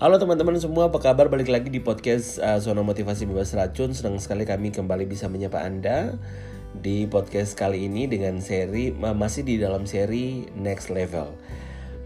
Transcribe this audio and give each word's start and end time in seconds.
Halo 0.00 0.16
teman-teman 0.16 0.56
semua, 0.56 0.88
apa 0.88 0.96
kabar? 0.96 1.28
Balik 1.28 1.52
lagi 1.52 1.68
di 1.68 1.76
podcast 1.76 2.40
uh, 2.40 2.56
Zona 2.56 2.80
Motivasi 2.80 3.28
Bebas 3.28 3.52
Racun. 3.52 3.92
Senang 3.92 4.16
sekali 4.16 4.48
kami 4.48 4.72
kembali 4.72 5.04
bisa 5.04 5.28
menyapa 5.28 5.60
Anda 5.60 6.16
di 6.72 7.04
podcast 7.04 7.52
kali 7.52 7.84
ini 7.84 8.08
dengan 8.08 8.40
seri 8.40 8.96
masih 8.96 9.44
di 9.44 9.60
dalam 9.60 9.84
seri 9.84 10.48
Next 10.56 10.88
Level. 10.88 11.36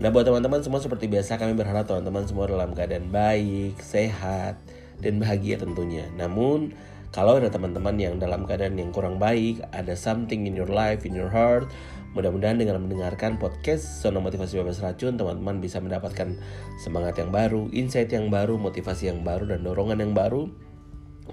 Nah, 0.03 0.11
buat 0.11 0.27
teman-teman 0.27 0.59
semua 0.67 0.83
seperti 0.83 1.07
biasa 1.07 1.39
kami 1.39 1.55
berharap 1.55 1.87
teman-teman 1.87 2.27
semua 2.27 2.51
dalam 2.51 2.75
keadaan 2.75 3.15
baik, 3.15 3.79
sehat, 3.79 4.59
dan 4.99 5.23
bahagia 5.23 5.63
tentunya. 5.63 6.11
Namun, 6.19 6.75
kalau 7.15 7.39
ada 7.39 7.47
teman-teman 7.47 7.95
yang 7.95 8.19
dalam 8.19 8.43
keadaan 8.43 8.75
yang 8.75 8.91
kurang 8.91 9.23
baik, 9.23 9.63
ada 9.71 9.95
something 9.95 10.51
in 10.51 10.59
your 10.59 10.67
life, 10.67 11.07
in 11.07 11.15
your 11.15 11.31
heart, 11.31 11.71
Mudah-mudahan 12.15 12.63
dengan 12.63 12.79
mendengarkan 12.79 13.43
podcast 13.43 13.83
Zona 13.99 14.23
Motivasi 14.23 14.55
Bebas 14.63 14.79
Racun, 14.79 15.19
teman-teman 15.19 15.59
bisa 15.59 15.83
mendapatkan 15.83 16.39
semangat 16.79 17.19
yang 17.19 17.35
baru, 17.35 17.67
insight 17.75 18.15
yang 18.15 18.31
baru, 18.31 18.55
motivasi 18.55 19.11
yang 19.11 19.27
baru, 19.27 19.51
dan 19.51 19.67
dorongan 19.67 19.99
yang 19.99 20.15
baru 20.15 20.47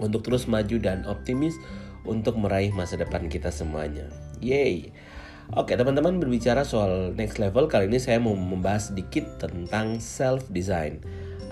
untuk 0.01 0.25
terus 0.25 0.49
maju 0.49 0.81
dan 0.81 1.05
optimis 1.05 1.53
untuk 2.01 2.33
meraih 2.33 2.73
masa 2.73 2.97
depan 2.97 3.29
kita 3.29 3.53
semuanya. 3.53 4.09
Yay! 4.41 4.89
Oke 5.53 5.77
teman-teman 5.77 6.17
berbicara 6.17 6.65
soal 6.65 7.13
next 7.13 7.37
level 7.37 7.69
kali 7.69 7.85
ini 7.85 8.01
saya 8.01 8.17
mau 8.17 8.33
membahas 8.33 8.89
sedikit 8.89 9.37
tentang 9.37 10.01
self 10.01 10.49
design 10.49 10.97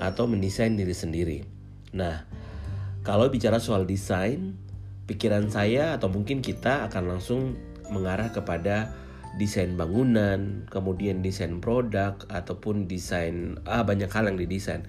atau 0.01 0.25
mendesain 0.25 0.73
diri 0.73 0.95
sendiri. 0.95 1.45
Nah, 1.93 2.25
kalau 3.09 3.26
bicara 3.34 3.58
soal 3.58 3.90
desain, 3.90 4.54
pikiran 5.09 5.49
saya 5.49 5.98
atau 5.98 6.13
mungkin 6.13 6.45
kita 6.45 6.86
akan 6.86 7.18
langsung 7.18 7.58
mengarah 7.90 8.30
kepada 8.30 8.94
desain 9.41 9.73
bangunan, 9.73 10.70
kemudian 10.70 11.26
desain 11.26 11.58
produk 11.58 12.13
ataupun 12.30 12.85
desain 12.85 13.58
ah 13.66 13.82
banyak 13.82 14.13
hal 14.13 14.29
yang 14.29 14.38
didesain. 14.38 14.85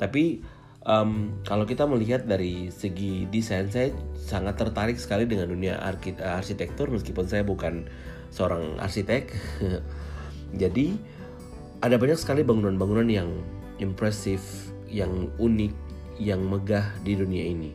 Tapi 0.00 0.40
um, 0.88 1.36
kalau 1.44 1.68
kita 1.68 1.84
melihat 1.84 2.24
dari 2.24 2.72
segi 2.72 3.28
desain 3.28 3.68
saya 3.68 3.92
sangat 4.16 4.56
tertarik 4.56 4.96
sekali 4.96 5.28
dengan 5.28 5.52
dunia 5.52 5.76
arsitektur 6.24 6.88
meskipun 6.88 7.28
saya 7.28 7.44
bukan 7.44 7.84
seorang 8.32 8.80
arsitek. 8.80 9.28
Jadi 10.62 10.96
ada 11.84 12.00
banyak 12.00 12.16
sekali 12.16 12.40
bangunan-bangunan 12.48 13.12
yang 13.12 13.28
impresif, 13.76 14.72
yang 14.88 15.28
unik, 15.36 15.87
yang 16.18 16.44
megah 16.44 16.94
di 17.06 17.14
dunia 17.14 17.46
ini. 17.46 17.72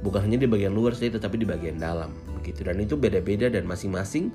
Bukan 0.00 0.24
hanya 0.24 0.40
di 0.40 0.48
bagian 0.48 0.72
luar 0.72 0.96
saja 0.96 1.20
tetapi 1.20 1.44
di 1.44 1.46
bagian 1.46 1.76
dalam 1.76 2.16
begitu 2.40 2.64
dan 2.64 2.80
itu 2.80 2.96
beda-beda 2.96 3.52
dan 3.52 3.68
masing-masing 3.68 4.32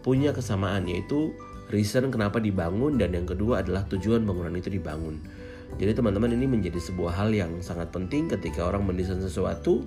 punya 0.00 0.32
kesamaan 0.32 0.88
yaitu 0.88 1.36
reason 1.68 2.08
kenapa 2.08 2.40
dibangun 2.40 2.96
dan 2.96 3.12
yang 3.12 3.28
kedua 3.28 3.60
adalah 3.60 3.84
tujuan 3.92 4.24
bangunan 4.24 4.56
itu 4.56 4.72
dibangun. 4.72 5.20
Jadi 5.76 5.96
teman-teman 5.96 6.32
ini 6.32 6.44
menjadi 6.48 6.80
sebuah 6.80 7.12
hal 7.16 7.32
yang 7.32 7.60
sangat 7.64 7.92
penting 7.92 8.28
ketika 8.28 8.68
orang 8.68 8.84
mendesain 8.84 9.20
sesuatu 9.20 9.84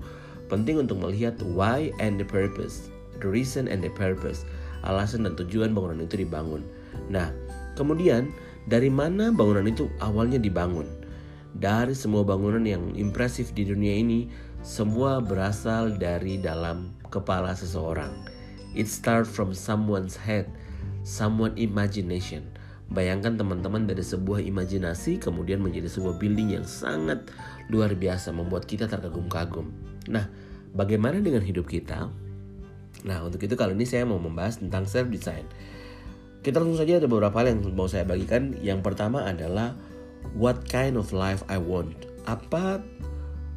penting 0.49 0.81
untuk 0.81 1.01
melihat 1.01 1.37
why 1.53 1.89
and 2.01 2.17
the 2.17 2.25
purpose, 2.25 2.89
the 3.21 3.29
reason 3.29 3.69
and 3.69 3.81
the 3.81 3.91
purpose, 3.93 4.45
alasan 4.85 5.25
dan 5.25 5.37
tujuan 5.37 5.73
bangunan 5.73 6.05
itu 6.05 6.25
dibangun. 6.25 6.65
Nah, 7.09 7.29
kemudian 7.77 8.33
dari 8.65 8.89
mana 8.89 9.29
bangunan 9.29 9.69
itu 9.69 9.85
awalnya 10.01 10.41
dibangun? 10.41 10.89
Dari 11.55 11.95
semua 11.95 12.27
bangunan 12.27 12.67
yang 12.67 12.91
impresif 12.99 13.55
di 13.55 13.63
dunia 13.63 13.95
ini, 13.95 14.27
semua 14.59 15.23
berasal 15.23 15.95
dari 15.95 16.35
dalam 16.35 16.91
kepala 17.07 17.55
seseorang 17.55 18.35
It 18.75 18.91
start 18.91 19.23
from 19.23 19.55
someone's 19.55 20.19
head, 20.19 20.51
someone 21.07 21.55
imagination. 21.55 22.43
Bayangkan 22.91 23.39
teman-teman 23.39 23.87
dari 23.87 24.03
sebuah 24.03 24.43
imajinasi 24.43 25.15
kemudian 25.23 25.63
menjadi 25.63 25.87
sebuah 25.87 26.19
building 26.19 26.59
yang 26.59 26.67
sangat 26.67 27.31
luar 27.71 27.95
biasa 27.95 28.35
membuat 28.35 28.67
kita 28.67 28.91
terkagum-kagum. 28.91 29.71
Nah, 30.11 30.27
bagaimana 30.75 31.23
dengan 31.23 31.39
hidup 31.39 31.71
kita? 31.71 32.11
Nah, 33.07 33.17
untuk 33.23 33.39
itu 33.47 33.55
kali 33.55 33.79
ini 33.79 33.87
saya 33.87 34.03
mau 34.03 34.19
membahas 34.19 34.59
tentang 34.59 34.83
self 34.91 35.07
design. 35.07 35.47
Kita 36.43 36.59
langsung 36.59 36.83
saja 36.83 36.99
ada 36.99 37.07
beberapa 37.07 37.33
hal 37.41 37.55
yang 37.55 37.63
mau 37.71 37.87
saya 37.87 38.03
bagikan. 38.03 38.59
Yang 38.59 38.83
pertama 38.83 39.23
adalah 39.23 39.71
what 40.33 40.65
kind 40.65 40.97
of 40.97 41.13
life 41.13 41.45
I 41.45 41.61
want. 41.61 41.93
Apa 42.25 42.81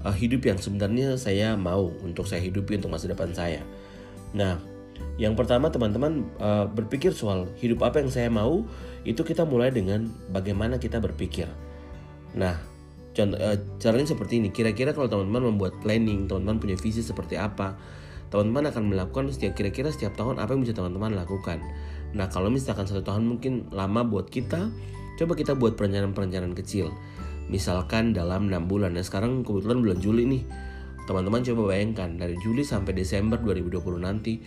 uh, 0.05 0.15
hidup 0.15 0.45
yang 0.45 0.59
sebenarnya 0.61 1.17
saya 1.17 1.57
mau 1.57 1.91
untuk 2.05 2.29
saya 2.29 2.45
hidupi 2.45 2.79
untuk 2.79 2.93
masa 2.93 3.09
depan 3.11 3.33
saya. 3.33 3.65
Nah, 4.37 4.61
yang 5.19 5.35
pertama 5.35 5.71
teman-teman 5.71 6.27
uh, 6.39 6.67
berpikir 6.69 7.15
soal 7.15 7.51
hidup 7.59 7.83
apa 7.87 8.03
yang 8.03 8.11
saya 8.11 8.29
mau 8.31 8.67
itu 9.03 9.23
kita 9.23 9.47
mulai 9.47 9.73
dengan 9.73 10.11
bagaimana 10.31 10.77
kita 10.77 11.01
berpikir. 11.03 11.49
Nah, 12.37 12.59
contoh, 13.15 13.39
uh, 13.39 13.57
caranya 13.83 14.07
seperti 14.11 14.43
ini. 14.43 14.49
Kira-kira 14.53 14.93
kalau 14.93 15.09
teman-teman 15.09 15.55
membuat 15.55 15.79
planning, 15.81 16.29
teman-teman 16.29 16.61
punya 16.61 16.77
visi 16.79 17.01
seperti 17.01 17.41
apa, 17.41 17.79
teman-teman 18.29 18.69
akan 18.69 18.83
melakukan 18.93 19.33
setiap 19.33 19.57
kira-kira 19.57 19.89
setiap 19.89 20.15
tahun 20.15 20.39
apa 20.39 20.53
yang 20.55 20.63
bisa 20.63 20.77
teman-teman 20.77 21.17
lakukan. 21.17 21.63
Nah, 22.13 22.29
kalau 22.29 22.49
misalkan 22.49 22.89
satu 22.89 23.05
tahun 23.05 23.25
mungkin 23.25 23.69
lama 23.73 24.05
buat 24.05 24.29
kita, 24.29 24.69
coba 25.19 25.35
kita 25.35 25.59
buat 25.59 25.75
perencanaan-perencanaan 25.75 26.55
kecil. 26.55 26.95
Misalkan 27.51 28.15
dalam 28.15 28.47
6 28.47 28.71
bulan. 28.71 28.95
Nah, 28.95 29.03
sekarang 29.03 29.43
kebetulan 29.43 29.83
bulan 29.83 29.99
Juli 29.99 30.25
nih. 30.31 30.43
Teman-teman 31.11 31.43
coba 31.43 31.75
bayangkan 31.75 32.15
dari 32.15 32.39
Juli 32.39 32.63
sampai 32.63 32.93
Desember 32.95 33.41
2020 33.41 33.81
nanti 33.99 34.39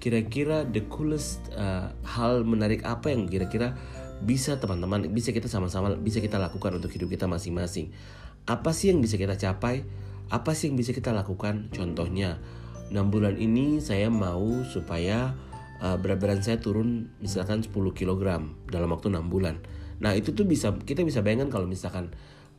kira-kira 0.00 0.64
the 0.64 0.88
coolest 0.88 1.44
uh, 1.52 1.92
hal 2.08 2.42
menarik 2.42 2.80
apa 2.88 3.12
yang 3.12 3.28
kira-kira 3.28 3.76
bisa 4.24 4.56
teman-teman 4.56 5.12
bisa 5.12 5.32
kita 5.32 5.48
sama-sama 5.48 5.92
bisa 5.96 6.24
kita 6.24 6.40
lakukan 6.40 6.80
untuk 6.80 6.88
hidup 6.92 7.12
kita 7.12 7.28
masing-masing 7.28 7.92
apa 8.48 8.72
sih 8.72 8.92
yang 8.92 9.04
bisa 9.04 9.20
kita 9.20 9.36
capai 9.36 9.84
apa 10.32 10.56
sih 10.56 10.72
yang 10.72 10.80
bisa 10.80 10.96
kita 10.96 11.12
lakukan 11.12 11.68
contohnya 11.72 12.40
6 12.88 12.96
bulan 13.12 13.36
ini 13.36 13.78
saya 13.84 14.08
mau 14.08 14.64
supaya 14.64 15.36
uh, 15.84 15.96
berat 16.00 16.20
badan 16.20 16.40
saya 16.40 16.56
turun 16.60 17.12
misalkan 17.20 17.60
10 17.60 17.72
kg 17.92 18.40
dalam 18.72 18.88
waktu 18.88 19.12
6 19.12 19.20
bulan 19.28 19.60
nah 20.00 20.16
itu 20.16 20.32
tuh 20.32 20.48
bisa 20.48 20.72
kita 20.82 21.04
bisa 21.04 21.20
bayangkan 21.20 21.52
kalau 21.52 21.68
misalkan 21.68 22.10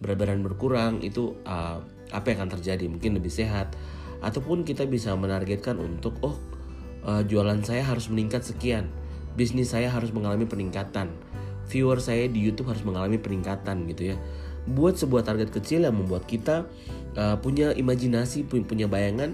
berat 0.02 0.18
badan 0.18 0.42
berkurang 0.46 1.02
itu 1.02 1.38
uh, 1.46 1.82
apa 2.14 2.26
yang 2.34 2.46
akan 2.46 2.58
terjadi 2.58 2.86
mungkin 2.90 3.18
lebih 3.18 3.30
sehat 3.34 3.74
ataupun 4.22 4.62
kita 4.66 4.86
bisa 4.86 5.14
menargetkan 5.18 5.82
untuk 5.82 6.14
oh 6.22 6.38
uh, 7.06 7.22
jualan 7.26 7.62
saya 7.66 7.82
harus 7.86 8.08
meningkat 8.08 8.46
sekian, 8.46 8.88
bisnis 9.34 9.74
saya 9.74 9.90
harus 9.90 10.14
mengalami 10.14 10.46
peningkatan, 10.46 11.10
viewer 11.70 11.98
saya 11.98 12.30
di 12.30 12.40
YouTube 12.42 12.70
harus 12.70 12.86
mengalami 12.86 13.18
peningkatan 13.18 13.90
gitu 13.90 14.16
ya. 14.16 14.18
Buat 14.70 15.02
sebuah 15.02 15.26
target 15.26 15.50
kecil 15.50 15.90
yang 15.90 15.98
membuat 15.98 16.30
kita 16.30 16.70
uh, 17.18 17.36
punya 17.42 17.74
imajinasi, 17.74 18.46
punya 18.46 18.86
bayangan 18.86 19.34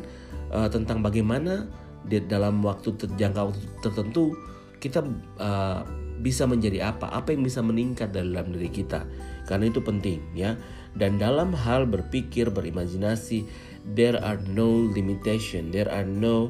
uh, 0.55 0.71
tentang 0.71 1.03
bagaimana 1.03 1.67
di 2.07 2.23
dalam 2.23 2.63
waktu 2.63 2.95
terjangka 2.95 3.51
waktu 3.51 3.59
tertentu 3.83 4.31
kita 4.79 5.03
uh, 5.43 5.83
bisa 6.21 6.49
menjadi 6.49 6.93
apa, 6.93 7.09
apa 7.13 7.33
yang 7.33 7.45
bisa 7.45 7.61
meningkat 7.61 8.13
dalam 8.13 8.53
diri 8.53 8.69
kita. 8.69 9.05
Karena 9.45 9.69
itu 9.69 9.79
penting 9.81 10.21
ya. 10.33 10.57
Dan 10.97 11.21
dalam 11.21 11.53
hal 11.53 11.85
berpikir, 11.85 12.49
berimajinasi, 12.49 13.45
there 13.93 14.17
are 14.17 14.41
no 14.49 14.89
limitation, 14.89 15.69
there 15.69 15.87
are 15.87 16.07
no 16.07 16.49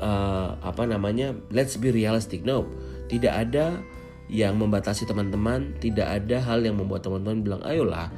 uh, 0.00 0.56
apa 0.64 0.88
namanya 0.88 1.36
let's 1.52 1.76
be 1.76 1.92
realistic 1.92 2.42
no 2.42 2.66
tidak 3.06 3.36
ada 3.36 3.78
yang 4.32 4.56
membatasi 4.56 5.04
teman-teman 5.04 5.76
tidak 5.78 6.08
ada 6.08 6.40
hal 6.40 6.64
yang 6.64 6.80
membuat 6.80 7.04
teman-teman 7.04 7.44
bilang 7.44 7.62
ayolah 7.62 8.08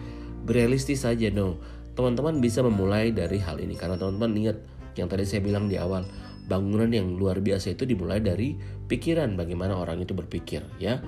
berealistis 0.47 1.04
saja 1.04 1.28
no 1.28 1.59
teman-teman 1.92 2.41
bisa 2.41 2.65
memulai 2.65 3.12
dari 3.12 3.42
hal 3.42 3.60
ini 3.60 3.76
karena 3.76 3.98
teman-teman 3.98 4.32
ingat 4.38 4.56
yang 4.97 5.09
tadi 5.10 5.25
saya 5.25 5.41
bilang 5.44 5.69
di 5.69 5.76
awal 5.76 6.06
bangunan 6.53 6.93
yang 6.93 7.17
luar 7.17 7.41
biasa 7.41 7.73
itu 7.73 7.89
dimulai 7.89 8.21
dari 8.21 8.53
pikiran 8.93 9.33
bagaimana 9.41 9.73
orang 9.73 10.05
itu 10.05 10.13
berpikir 10.13 10.61
ya 10.77 11.01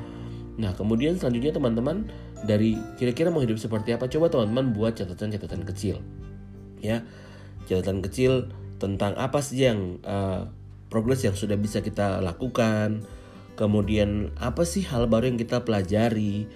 nah 0.57 0.73
kemudian 0.73 1.21
selanjutnya 1.21 1.53
teman-teman 1.53 2.09
dari 2.49 2.81
kira-kira 2.97 3.29
mau 3.29 3.45
hidup 3.45 3.61
seperti 3.61 3.93
apa 3.93 4.09
coba 4.09 4.33
teman-teman 4.33 4.73
buat 4.73 4.97
catatan-catatan 4.97 5.69
kecil 5.69 6.01
ya 6.81 7.05
catatan 7.69 8.01
kecil 8.01 8.49
tentang 8.81 9.13
apa 9.21 9.41
sih 9.41 9.69
yang 9.69 10.01
uh, 10.05 10.49
progres 10.95 11.27
yang 11.27 11.35
sudah 11.35 11.59
bisa 11.59 11.83
kita 11.83 12.23
lakukan, 12.23 13.03
kemudian 13.59 14.31
apa 14.39 14.63
sih 14.63 14.87
hal 14.87 15.11
baru 15.11 15.35
yang 15.35 15.39
kita 15.43 15.67
pelajari, 15.67 16.47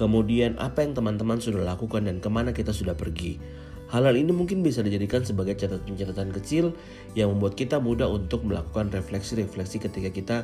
kemudian 0.00 0.56
apa 0.56 0.80
yang 0.80 0.96
teman-teman 0.96 1.36
sudah 1.44 1.60
lakukan 1.60 2.08
dan 2.08 2.16
ke 2.16 2.28
mana 2.32 2.56
kita 2.56 2.72
sudah 2.72 2.96
pergi. 2.96 3.36
Hal-hal 3.92 4.16
ini 4.16 4.32
mungkin 4.32 4.64
bisa 4.64 4.80
dijadikan 4.80 5.20
sebagai 5.20 5.52
catatan-catatan 5.52 6.32
kecil 6.32 6.72
yang 7.12 7.28
membuat 7.28 7.60
kita 7.60 7.76
mudah 7.76 8.08
untuk 8.08 8.48
melakukan 8.48 8.88
refleksi-refleksi 8.88 9.84
ketika 9.84 10.08
kita 10.08 10.36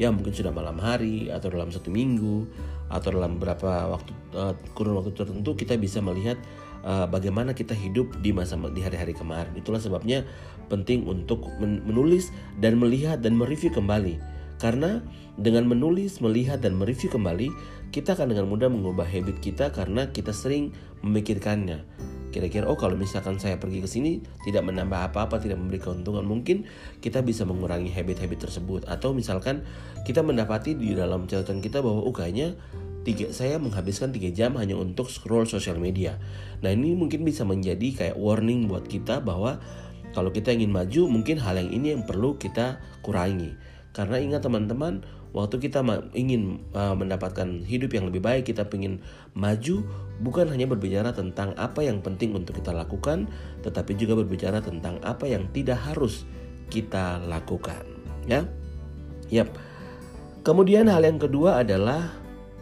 ya 0.00 0.08
mungkin 0.08 0.32
sudah 0.32 0.48
malam 0.48 0.80
hari 0.80 1.28
atau 1.28 1.52
dalam 1.52 1.68
satu 1.68 1.92
minggu 1.92 2.48
atau 2.88 3.12
dalam 3.12 3.36
beberapa 3.36 3.92
waktu 3.92 4.12
uh, 4.32 4.56
kurun 4.72 4.96
waktu 4.96 5.12
tertentu 5.12 5.52
kita 5.52 5.76
bisa 5.76 6.00
melihat 6.00 6.40
uh, 6.80 7.04
bagaimana 7.04 7.52
kita 7.52 7.76
hidup 7.76 8.08
di 8.24 8.32
masa 8.32 8.56
di 8.72 8.80
hari-hari 8.80 9.12
kemarin. 9.12 9.52
Itulah 9.52 9.84
sebabnya 9.84 10.24
penting 10.72 11.04
untuk 11.04 11.44
menulis 11.60 12.32
dan 12.56 12.80
melihat 12.80 13.20
dan 13.20 13.36
mereview 13.36 13.68
kembali 13.68 14.16
Karena 14.56 15.02
dengan 15.34 15.66
menulis, 15.66 16.22
melihat, 16.22 16.62
dan 16.62 16.78
mereview 16.78 17.10
kembali, 17.10 17.50
kita 17.90 18.14
akan 18.14 18.32
dengan 18.32 18.46
mudah 18.46 18.70
mengubah 18.70 19.04
habit 19.04 19.42
kita 19.42 19.74
karena 19.74 20.08
kita 20.14 20.30
sering 20.30 20.70
memikirkannya. 21.02 21.82
Kira-kira, 22.34 22.66
oh 22.66 22.74
kalau 22.74 22.98
misalkan 22.98 23.38
saya 23.38 23.62
pergi 23.62 23.78
ke 23.78 23.86
sini 23.86 24.18
tidak 24.42 24.66
menambah 24.66 25.14
apa-apa, 25.14 25.38
tidak 25.38 25.62
memberi 25.62 25.78
keuntungan, 25.78 26.26
mungkin 26.26 26.66
kita 26.98 27.22
bisa 27.22 27.46
mengurangi 27.46 27.94
habit-habit 27.94 28.50
tersebut. 28.50 28.90
Atau 28.90 29.14
misalkan 29.14 29.62
kita 30.02 30.26
mendapati 30.26 30.74
di 30.74 30.98
dalam 30.98 31.30
catatan 31.30 31.62
kita 31.62 31.78
bahwa, 31.78 32.02
oh 32.02 32.10
kayaknya 32.10 32.58
tiga, 33.06 33.30
saya 33.30 33.62
menghabiskan 33.62 34.10
3 34.10 34.34
jam 34.34 34.58
hanya 34.58 34.74
untuk 34.74 35.14
scroll 35.14 35.46
sosial 35.46 35.78
media. 35.78 36.18
Nah 36.58 36.74
ini 36.74 36.98
mungkin 36.98 37.22
bisa 37.22 37.46
menjadi 37.46 37.94
kayak 37.94 38.16
warning 38.18 38.66
buat 38.66 38.90
kita 38.90 39.22
bahwa 39.22 39.62
kalau 40.10 40.34
kita 40.34 40.50
ingin 40.50 40.74
maju, 40.74 41.06
mungkin 41.06 41.38
hal 41.38 41.54
yang 41.54 41.70
ini 41.70 41.94
yang 41.94 42.02
perlu 42.02 42.34
kita 42.34 42.82
kurangi. 43.06 43.54
Karena 43.94 44.18
ingat 44.18 44.42
teman-teman, 44.42 45.06
waktu 45.34 45.58
kita 45.58 45.82
ingin 46.14 46.62
uh, 46.72 46.94
mendapatkan 46.94 47.66
hidup 47.66 47.90
yang 47.92 48.06
lebih 48.06 48.22
baik, 48.22 48.48
kita 48.48 48.62
ingin 48.70 49.02
maju, 49.34 49.82
bukan 50.22 50.46
hanya 50.46 50.70
berbicara 50.70 51.10
tentang 51.10 51.52
apa 51.58 51.82
yang 51.82 51.98
penting 51.98 52.38
untuk 52.38 52.62
kita 52.62 52.70
lakukan, 52.70 53.26
tetapi 53.66 53.98
juga 53.98 54.14
berbicara 54.22 54.62
tentang 54.62 55.02
apa 55.02 55.26
yang 55.26 55.50
tidak 55.50 55.82
harus 55.82 56.22
kita 56.70 57.18
lakukan. 57.26 57.82
Ya, 58.30 58.46
yap. 59.28 59.50
Kemudian 60.46 60.86
hal 60.86 61.02
yang 61.02 61.18
kedua 61.18 61.66
adalah 61.66 62.14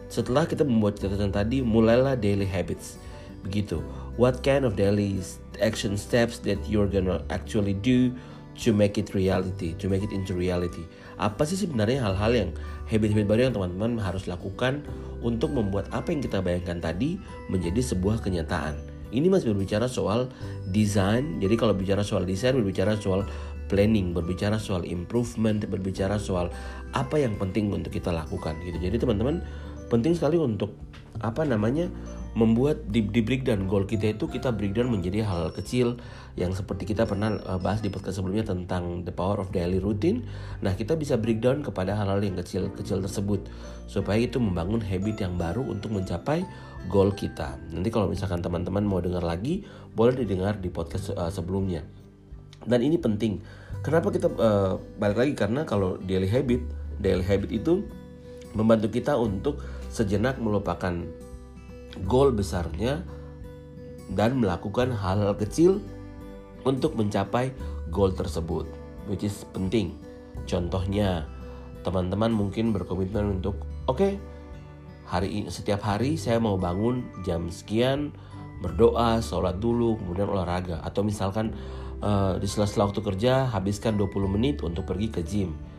setelah 0.08 0.48
kita 0.48 0.64
membuat 0.64 0.96
catatan 0.96 1.28
tadi, 1.28 1.60
mulailah 1.60 2.16
daily 2.16 2.48
habits. 2.48 2.96
Begitu. 3.44 3.84
What 4.16 4.40
kind 4.40 4.64
of 4.64 4.76
daily 4.76 5.20
action 5.60 6.00
steps 6.00 6.40
that 6.44 6.60
you're 6.68 6.88
gonna 6.88 7.20
actually 7.28 7.76
do 7.76 8.12
to 8.58 8.70
make 8.76 9.00
it 9.00 9.16
reality, 9.16 9.72
to 9.80 9.88
make 9.88 10.04
it 10.04 10.12
into 10.12 10.36
reality. 10.36 10.84
Apa 11.16 11.46
sih 11.48 11.56
sebenarnya 11.56 12.04
hal-hal 12.04 12.32
yang 12.32 12.50
habit-habit 12.88 13.26
baru 13.28 13.40
yang 13.48 13.54
teman-teman 13.56 13.96
harus 14.00 14.28
lakukan 14.28 14.84
untuk 15.24 15.54
membuat 15.54 15.88
apa 15.94 16.12
yang 16.12 16.20
kita 16.20 16.44
bayangkan 16.44 16.82
tadi 16.82 17.16
menjadi 17.48 17.80
sebuah 17.80 18.20
kenyataan. 18.20 18.76
Ini 19.12 19.28
masih 19.28 19.52
berbicara 19.52 19.86
soal 19.92 20.32
desain. 20.72 21.36
Jadi 21.40 21.54
kalau 21.60 21.76
bicara 21.76 22.00
soal 22.00 22.24
desain 22.24 22.56
berbicara 22.56 22.96
soal 22.96 23.28
planning, 23.68 24.16
berbicara 24.16 24.56
soal 24.56 24.84
improvement, 24.88 25.64
berbicara 25.68 26.16
soal 26.16 26.48
apa 26.96 27.16
yang 27.20 27.36
penting 27.36 27.72
untuk 27.72 27.92
kita 27.92 28.12
lakukan 28.12 28.56
gitu. 28.64 28.80
Jadi 28.80 28.96
teman-teman 29.00 29.44
penting 29.92 30.16
sekali 30.16 30.40
untuk 30.40 30.72
apa 31.20 31.44
namanya 31.44 31.92
membuat 32.32 32.88
di, 32.88 33.04
di 33.04 33.20
breakdown 33.20 33.68
goal 33.68 33.84
kita 33.84 34.16
itu 34.16 34.24
kita 34.24 34.56
breakdown 34.56 34.88
menjadi 34.88 35.24
hal, 35.28 35.48
hal 35.48 35.52
kecil 35.52 36.00
yang 36.32 36.56
seperti 36.56 36.88
kita 36.88 37.04
pernah 37.04 37.36
uh, 37.44 37.60
bahas 37.60 37.84
di 37.84 37.92
podcast 37.92 38.20
sebelumnya 38.20 38.48
tentang 38.48 39.04
the 39.04 39.12
power 39.12 39.36
of 39.36 39.52
daily 39.52 39.76
routine. 39.76 40.24
Nah, 40.64 40.72
kita 40.72 40.96
bisa 40.96 41.20
breakdown 41.20 41.60
kepada 41.60 41.92
hal-hal 41.92 42.24
yang 42.24 42.36
kecil-kecil 42.40 43.04
tersebut 43.04 43.52
supaya 43.84 44.24
itu 44.24 44.40
membangun 44.40 44.80
habit 44.80 45.20
yang 45.20 45.36
baru 45.36 45.60
untuk 45.60 45.92
mencapai 45.92 46.48
goal 46.88 47.12
kita. 47.12 47.60
Nanti 47.68 47.92
kalau 47.92 48.08
misalkan 48.08 48.40
teman-teman 48.40 48.80
mau 48.80 49.04
dengar 49.04 49.20
lagi, 49.20 49.68
boleh 49.92 50.16
didengar 50.16 50.56
di 50.56 50.72
podcast 50.72 51.12
uh, 51.12 51.28
sebelumnya. 51.28 51.84
Dan 52.64 52.80
ini 52.80 52.96
penting. 52.96 53.44
Kenapa 53.82 54.14
kita 54.14 54.30
uh, 54.30 54.78
balik 54.96 55.18
lagi 55.20 55.32
karena 55.34 55.66
kalau 55.66 55.98
daily 56.00 56.30
habit, 56.30 56.64
daily 57.02 57.26
habit 57.26 57.50
itu 57.50 57.84
membantu 58.54 58.88
kita 58.88 59.18
untuk 59.18 59.60
sejenak 59.92 60.38
melupakan 60.38 61.02
goal 62.08 62.32
besarnya 62.32 63.04
dan 64.12 64.40
melakukan 64.40 64.92
hal-hal 64.92 65.32
kecil 65.36 65.80
untuk 66.62 66.94
mencapai 66.94 67.50
goal 67.90 68.12
tersebut, 68.12 68.68
which 69.08 69.24
is 69.26 69.44
penting. 69.52 69.96
Contohnya, 70.46 71.26
teman-teman 71.82 72.30
mungkin 72.32 72.70
berkomitmen 72.74 73.40
untuk, 73.40 73.58
oke, 73.88 73.98
okay, 73.98 74.12
hari 75.06 75.46
setiap 75.50 75.82
hari 75.82 76.16
saya 76.16 76.38
mau 76.38 76.56
bangun 76.56 77.04
jam 77.26 77.50
sekian, 77.50 78.14
berdoa, 78.62 79.18
sholat 79.20 79.58
dulu, 79.58 79.98
kemudian 79.98 80.30
olahraga. 80.30 80.80
Atau 80.86 81.02
misalkan 81.02 81.52
uh, 82.00 82.38
di 82.38 82.46
sela-sela 82.46 82.88
waktu 82.90 83.02
kerja 83.02 83.50
habiskan 83.50 83.98
20 83.98 84.34
menit 84.34 84.56
untuk 84.62 84.86
pergi 84.86 85.08
ke 85.10 85.20
gym 85.22 85.71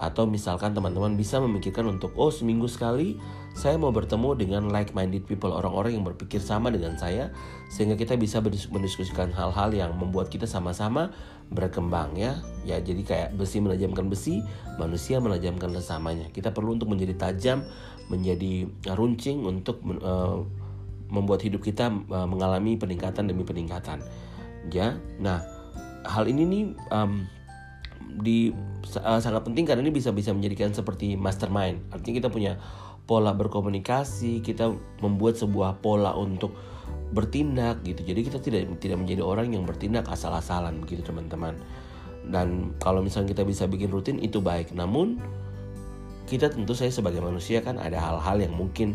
atau 0.00 0.24
misalkan 0.24 0.72
teman-teman 0.72 1.12
bisa 1.12 1.36
memikirkan 1.44 1.84
untuk 1.84 2.16
oh 2.16 2.32
seminggu 2.32 2.64
sekali 2.64 3.20
saya 3.52 3.76
mau 3.76 3.92
bertemu 3.92 4.32
dengan 4.32 4.62
like 4.72 4.96
minded 4.96 5.28
people 5.28 5.52
orang-orang 5.52 6.00
yang 6.00 6.06
berpikir 6.08 6.40
sama 6.40 6.72
dengan 6.72 6.96
saya 6.96 7.28
sehingga 7.68 8.00
kita 8.00 8.16
bisa 8.16 8.40
mendiskusikan 8.72 9.28
hal-hal 9.28 9.68
yang 9.76 9.92
membuat 10.00 10.32
kita 10.32 10.48
sama-sama 10.48 11.12
berkembang 11.52 12.16
ya. 12.16 12.40
Ya 12.64 12.80
jadi 12.80 13.04
kayak 13.04 13.28
besi 13.36 13.60
menajamkan 13.60 14.08
besi 14.08 14.40
manusia 14.80 15.20
menajamkan 15.20 15.76
sesamanya 15.76 16.32
kita 16.32 16.56
perlu 16.56 16.80
untuk 16.80 16.88
menjadi 16.88 17.20
tajam 17.20 17.60
menjadi 18.08 18.66
runcing 18.96 19.44
untuk 19.44 19.84
uh, 20.00 20.40
membuat 21.12 21.44
hidup 21.44 21.60
kita 21.60 21.92
uh, 21.92 22.24
mengalami 22.24 22.80
peningkatan 22.80 23.28
demi 23.28 23.44
peningkatan. 23.44 24.00
Ya 24.72 24.96
nah 25.20 25.44
hal 26.08 26.24
ini 26.30 26.42
nih 26.48 26.64
um, 26.88 27.28
di 28.18 28.50
uh, 28.98 29.20
sangat 29.22 29.46
penting 29.46 29.68
karena 29.68 29.86
ini 29.86 29.94
bisa 29.94 30.10
bisa 30.10 30.34
menjadikan 30.34 30.74
seperti 30.74 31.14
mastermind. 31.14 31.78
Artinya 31.94 32.26
kita 32.26 32.30
punya 32.32 32.58
pola 33.06 33.34
berkomunikasi, 33.34 34.42
kita 34.42 34.70
membuat 35.02 35.38
sebuah 35.38 35.82
pola 35.82 36.14
untuk 36.14 36.54
bertindak 37.10 37.82
gitu. 37.82 38.06
Jadi 38.06 38.20
kita 38.22 38.38
tidak 38.38 38.70
tidak 38.78 39.02
menjadi 39.02 39.22
orang 39.22 39.50
yang 39.50 39.66
bertindak 39.66 40.06
asal-asalan 40.06 40.82
gitu 40.86 41.02
teman-teman. 41.02 41.58
Dan 42.30 42.76
kalau 42.78 43.02
misalnya 43.02 43.34
kita 43.34 43.42
bisa 43.42 43.66
bikin 43.66 43.90
rutin 43.90 44.22
itu 44.22 44.38
baik. 44.38 44.70
Namun 44.70 45.18
kita 46.30 46.54
tentu 46.54 46.78
saya 46.78 46.94
sebagai 46.94 47.18
manusia 47.18 47.58
kan 47.58 47.82
ada 47.82 47.98
hal-hal 47.98 48.38
yang 48.38 48.54
mungkin 48.54 48.94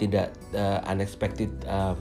tidak 0.00 0.32
uh, 0.56 0.80
unexpected 0.88 1.52
uh, 1.68 1.92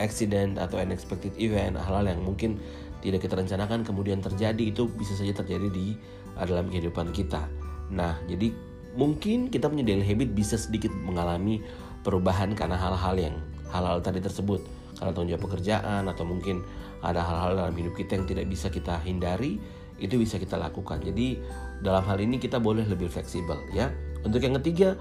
accident 0.00 0.56
atau 0.56 0.80
unexpected 0.80 1.36
event, 1.36 1.76
hal-hal 1.76 2.08
yang 2.08 2.24
mungkin 2.24 2.56
tidak 3.02 3.26
kita 3.26 3.34
rencanakan 3.34 3.82
kemudian 3.82 4.22
terjadi 4.22 4.62
itu 4.72 4.86
bisa 4.94 5.18
saja 5.18 5.34
terjadi 5.34 5.68
di 5.68 5.98
uh, 6.38 6.46
dalam 6.46 6.70
kehidupan 6.70 7.10
kita. 7.10 7.50
Nah, 7.92 8.16
jadi 8.30 8.54
mungkin 8.94 9.50
kita 9.50 9.68
punya 9.68 9.84
daily 9.84 10.06
habit 10.06 10.32
bisa 10.32 10.56
sedikit 10.56 10.94
mengalami 11.04 11.60
perubahan 12.06 12.54
karena 12.54 12.78
hal-hal 12.78 13.14
yang 13.18 13.34
hal-hal 13.68 13.98
tadi 14.00 14.20
tersebut 14.20 14.62
karena 14.96 15.10
tanggung 15.10 15.30
jawab 15.34 15.44
pekerjaan 15.50 16.06
atau 16.06 16.22
mungkin 16.22 16.62
ada 17.02 17.18
hal-hal 17.18 17.58
dalam 17.58 17.74
hidup 17.74 17.98
kita 17.98 18.14
yang 18.14 18.26
tidak 18.30 18.46
bisa 18.46 18.70
kita 18.70 19.02
hindari 19.02 19.58
itu 19.98 20.14
bisa 20.18 20.38
kita 20.38 20.54
lakukan. 20.58 21.02
Jadi 21.02 21.38
dalam 21.82 22.06
hal 22.06 22.18
ini 22.22 22.38
kita 22.38 22.62
boleh 22.62 22.86
lebih 22.86 23.10
fleksibel 23.10 23.58
ya. 23.74 23.90
Untuk 24.22 24.38
yang 24.38 24.54
ketiga, 24.62 24.94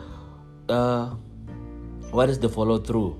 uh, 0.69 1.13
what 2.09 2.30
is 2.30 2.42
the 2.42 2.50
follow 2.50 2.81
through? 2.81 3.17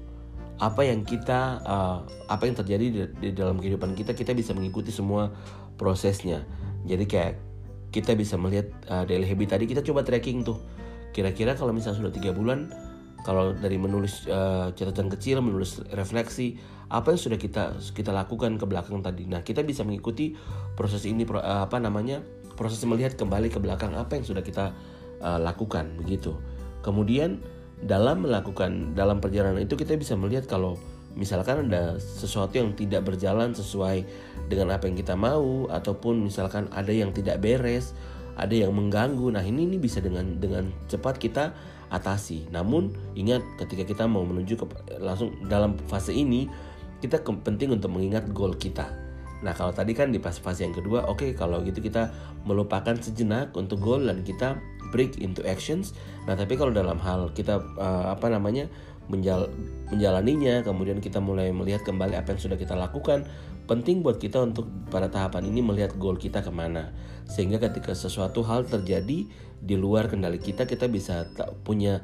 Apa 0.62 0.86
yang 0.86 1.02
kita 1.02 1.58
uh, 1.66 2.06
apa 2.30 2.46
yang 2.46 2.54
terjadi 2.54 2.86
di, 2.94 3.02
di 3.18 3.30
dalam 3.34 3.58
kehidupan 3.58 3.98
kita 3.98 4.14
kita 4.14 4.38
bisa 4.38 4.54
mengikuti 4.54 4.94
semua 4.94 5.34
prosesnya. 5.82 6.46
Jadi 6.86 7.10
kayak 7.10 7.34
kita 7.90 8.14
bisa 8.14 8.38
melihat 8.38 8.70
uh, 8.88 9.02
daily 9.04 9.26
habit 9.26 9.58
tadi 9.58 9.66
kita 9.66 9.82
coba 9.82 10.06
tracking 10.06 10.46
tuh. 10.46 10.62
Kira-kira 11.12 11.58
kalau 11.58 11.74
misalnya 11.74 12.06
sudah 12.06 12.14
tiga 12.14 12.32
bulan 12.32 12.70
kalau 13.26 13.58
dari 13.58 13.82
menulis 13.82 14.30
uh, 14.30 14.70
catatan 14.78 15.10
kecil 15.10 15.42
menulis 15.42 15.82
refleksi 15.98 16.62
apa 16.94 17.14
yang 17.14 17.22
sudah 17.22 17.38
kita 17.42 17.82
kita 17.98 18.14
lakukan 18.14 18.62
ke 18.62 18.66
belakang 18.70 19.02
tadi. 19.02 19.26
Nah 19.26 19.42
kita 19.42 19.66
bisa 19.66 19.82
mengikuti 19.82 20.38
proses 20.78 21.10
ini 21.10 21.26
pro, 21.26 21.42
uh, 21.42 21.66
apa 21.66 21.82
namanya 21.82 22.22
proses 22.54 22.86
melihat 22.86 23.18
kembali 23.18 23.50
ke 23.50 23.58
belakang 23.58 23.98
apa 23.98 24.14
yang 24.14 24.26
sudah 24.30 24.46
kita 24.46 24.78
uh, 25.26 25.42
lakukan 25.42 25.98
begitu. 25.98 26.38
Kemudian 26.86 27.42
dalam 27.82 28.26
melakukan 28.26 28.94
dalam 28.94 29.18
perjalanan 29.18 29.62
itu 29.62 29.74
kita 29.74 29.98
bisa 29.98 30.14
melihat 30.14 30.46
kalau 30.46 30.78
misalkan 31.16 31.68
ada 31.68 32.00
sesuatu 32.00 32.56
yang 32.56 32.72
tidak 32.78 33.04
berjalan 33.04 33.52
sesuai 33.52 34.06
dengan 34.48 34.72
apa 34.72 34.88
yang 34.88 34.96
kita 34.96 35.16
mau 35.18 35.68
ataupun 35.68 36.28
misalkan 36.28 36.72
ada 36.72 36.92
yang 36.92 37.12
tidak 37.12 37.44
beres, 37.44 37.92
ada 38.40 38.54
yang 38.54 38.72
mengganggu. 38.72 39.34
Nah, 39.34 39.44
ini 39.44 39.68
ini 39.68 39.78
bisa 39.82 40.00
dengan 40.00 40.40
dengan 40.40 40.72
cepat 40.88 41.20
kita 41.20 41.52
atasi. 41.92 42.48
Namun 42.54 42.96
ingat 43.20 43.44
ketika 43.60 43.84
kita 43.84 44.04
mau 44.08 44.24
menuju 44.24 44.56
ke 44.56 44.66
langsung 45.04 45.36
dalam 45.52 45.76
fase 45.92 46.16
ini 46.16 46.48
kita 47.04 47.20
penting 47.26 47.76
untuk 47.76 47.92
mengingat 47.92 48.30
goal 48.32 48.56
kita. 48.56 48.88
Nah, 49.42 49.58
kalau 49.58 49.74
tadi 49.74 49.98
kan 49.98 50.14
di 50.14 50.22
fase-fase 50.22 50.62
yang 50.62 50.76
kedua, 50.78 51.10
oke 51.10 51.18
okay, 51.18 51.30
kalau 51.34 51.66
gitu 51.66 51.82
kita 51.82 52.14
melupakan 52.46 52.94
sejenak 52.94 53.50
untuk 53.58 53.82
goal 53.82 54.06
dan 54.06 54.22
kita 54.22 54.62
break 54.92 55.18
into 55.24 55.42
actions. 55.48 55.96
Nah, 56.28 56.36
tapi 56.38 56.60
kalau 56.60 56.76
dalam 56.76 57.00
hal 57.02 57.32
kita 57.34 57.64
uh, 57.80 58.12
apa 58.12 58.28
namanya 58.30 58.70
menjal 59.10 59.50
menjalaninya, 59.92 60.64
kemudian 60.64 61.02
kita 61.04 61.20
mulai 61.20 61.52
melihat 61.52 61.84
kembali 61.84 62.16
apa 62.16 62.36
yang 62.36 62.40
sudah 62.40 62.56
kita 62.56 62.78
lakukan, 62.78 63.28
penting 63.68 64.04
buat 64.06 64.20
kita 64.20 64.40
untuk 64.40 64.68
pada 64.88 65.12
tahapan 65.12 65.52
ini 65.52 65.60
melihat 65.60 65.96
goal 66.00 66.16
kita 66.16 66.40
ke 66.40 66.52
mana, 66.52 66.96
sehingga 67.28 67.60
ketika 67.60 67.92
sesuatu 67.92 68.44
hal 68.44 68.64
terjadi 68.68 69.28
di 69.62 69.76
luar 69.76 70.08
kendali 70.08 70.40
kita, 70.40 70.64
kita 70.64 70.88
bisa 70.88 71.28
punya 71.68 72.00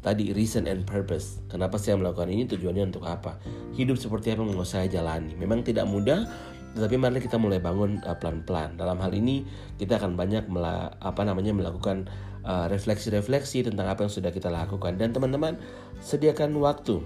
tadi 0.00 0.32
reason 0.32 0.64
and 0.68 0.84
purpose. 0.84 1.40
Kenapa 1.48 1.76
saya 1.76 1.96
melakukan 1.96 2.28
ini? 2.28 2.48
Tujuannya 2.48 2.92
untuk 2.92 3.04
apa? 3.08 3.36
Hidup 3.76 3.96
seperti 3.96 4.32
apa 4.32 4.44
yang 4.44 4.56
mau 4.56 4.64
saya 4.64 4.88
jalani? 4.88 5.36
Memang 5.36 5.64
tidak 5.64 5.88
mudah, 5.88 6.28
tetapi 6.76 6.96
mari 6.96 7.20
kita 7.24 7.36
mulai 7.40 7.60
bangun 7.60 8.04
uh, 8.04 8.16
pelan-pelan. 8.16 8.76
Dalam 8.76 9.00
hal 9.00 9.12
ini 9.16 9.44
kita 9.80 9.96
akan 9.96 10.16
banyak 10.16 10.44
mela, 10.48 10.92
apa 11.00 11.24
namanya 11.24 11.56
melakukan 11.56 12.08
uh, 12.44 12.66
refleksi-refleksi 12.68 13.66
tentang 13.66 13.86
apa 13.88 14.06
yang 14.06 14.12
sudah 14.12 14.30
kita 14.32 14.48
lakukan 14.48 14.96
dan 14.96 15.12
teman-teman 15.12 15.56
sediakan 16.00 16.56
waktu 16.60 17.00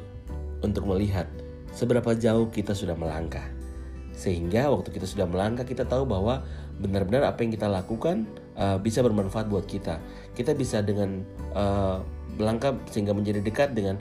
untuk 0.62 0.88
melihat 0.88 1.28
seberapa 1.74 2.14
jauh 2.14 2.48
kita 2.48 2.72
sudah 2.72 2.94
melangkah. 2.94 3.44
Sehingga 4.14 4.70
waktu 4.70 4.94
kita 4.94 5.10
sudah 5.10 5.26
melangkah 5.26 5.66
kita 5.66 5.82
tahu 5.84 6.06
bahwa 6.06 6.46
benar-benar 6.78 7.26
apa 7.26 7.42
yang 7.42 7.50
kita 7.50 7.66
lakukan 7.66 8.26
uh, 8.54 8.78
bisa 8.78 9.02
bermanfaat 9.02 9.50
buat 9.50 9.66
kita. 9.66 9.98
Kita 10.38 10.54
bisa 10.54 10.80
dengan 10.86 11.26
uh, 11.54 11.98
melangkah 12.38 12.74
sehingga 12.90 13.14
menjadi 13.14 13.42
dekat 13.42 13.74
dengan 13.74 13.98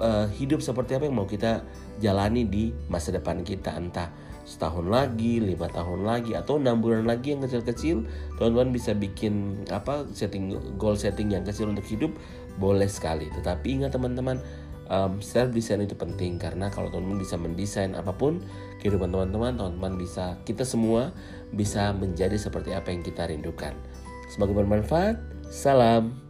uh, 0.00 0.28
hidup 0.32 0.60
seperti 0.60 0.96
apa 0.96 1.04
yang 1.08 1.16
mau 1.16 1.28
kita 1.28 1.64
jalani 2.00 2.44
di 2.44 2.72
masa 2.88 3.12
depan 3.12 3.40
kita 3.44 3.72
entah 3.76 4.12
setahun 4.44 4.86
lagi, 4.88 5.40
lima 5.40 5.66
tahun 5.72 6.04
lagi, 6.04 6.36
atau 6.36 6.60
enam 6.60 6.80
bulan 6.84 7.08
lagi 7.08 7.32
yang 7.36 7.42
kecil-kecil, 7.44 8.04
teman-teman 8.36 8.70
bisa 8.76 8.92
bikin 8.92 9.64
apa 9.72 10.04
setting 10.12 10.56
goal 10.76 10.94
setting 10.94 11.32
yang 11.32 11.42
kecil 11.42 11.68
untuk 11.72 11.84
hidup 11.88 12.12
boleh 12.60 12.86
sekali. 12.86 13.32
Tetapi 13.32 13.82
ingat 13.82 13.96
teman-teman, 13.96 14.38
um, 14.92 15.20
self 15.20 15.52
design 15.52 15.84
itu 15.84 15.96
penting 15.96 16.36
karena 16.36 16.68
kalau 16.68 16.92
teman-teman 16.92 17.20
bisa 17.20 17.36
mendesain 17.40 17.92
apa 17.96 18.12
pun 18.12 18.44
kehidupan 18.80 19.10
teman-teman, 19.10 19.56
teman-teman 19.56 19.96
bisa 19.96 20.36
kita 20.44 20.62
semua 20.62 21.10
bisa 21.56 21.92
menjadi 21.96 22.36
seperti 22.36 22.76
apa 22.76 22.92
yang 22.92 23.00
kita 23.00 23.28
rindukan. 23.28 23.72
Semoga 24.28 24.56
bermanfaat. 24.64 25.16
Salam. 25.48 26.23